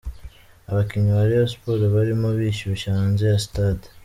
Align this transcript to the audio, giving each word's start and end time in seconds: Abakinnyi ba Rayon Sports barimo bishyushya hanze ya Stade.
Abakinnyi 0.71 1.11
ba 1.17 1.23
Rayon 1.29 1.49
Sports 1.53 1.85
barimo 1.95 2.27
bishyushya 2.39 2.89
hanze 2.97 3.23
ya 3.31 3.39
Stade. 3.45 3.85